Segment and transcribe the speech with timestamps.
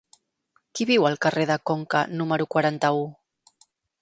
[0.79, 3.05] Qui viu al carrer de Conca número quaranta-u?